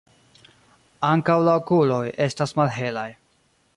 [1.09, 3.09] Ankaŭ la okuloj estas malhelaj.